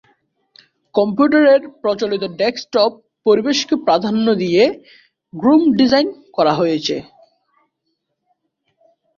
[0.95, 2.91] কম্পিউটারের প্রচলিত ডেস্কটপ
[3.25, 4.63] পরিবেশকে প্রাধান্য দিয়ে
[5.33, 6.95] গ্নোম ডিজাইন করা হয়েছে।